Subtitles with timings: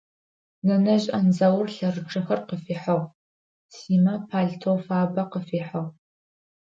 [0.65, 3.07] Нэнэжъ Андзаур лъэрычъэхэр къыфихьыгъ,
[3.75, 5.83] Симэ палътэу фабэ къыфихьыгъ.